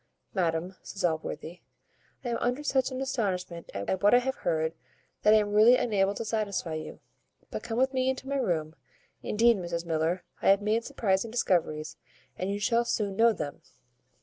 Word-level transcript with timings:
"Madam," 0.33 0.75
says 0.81 1.05
Allworthy, 1.05 1.61
"I 2.25 2.29
am 2.29 2.37
under 2.37 2.63
such 2.63 2.89
an 2.89 3.01
astonishment 3.01 3.69
at 3.75 4.01
what 4.01 4.15
I 4.15 4.17
have 4.17 4.37
heard, 4.37 4.73
that 5.21 5.31
I 5.31 5.37
am 5.37 5.53
really 5.53 5.75
unable 5.77 6.15
to 6.15 6.25
satisfy 6.25 6.73
you; 6.73 7.01
but 7.51 7.61
come 7.61 7.77
with 7.77 7.93
me 7.93 8.09
into 8.09 8.27
my 8.27 8.37
room. 8.37 8.73
Indeed, 9.21 9.57
Mrs 9.57 9.85
Miller, 9.85 10.23
I 10.41 10.49
have 10.49 10.59
made 10.59 10.83
surprizing 10.85 11.29
discoveries, 11.29 11.97
and 12.35 12.49
you 12.49 12.59
shall 12.59 12.83
soon 12.83 13.15
know 13.15 13.31
them." 13.31 13.61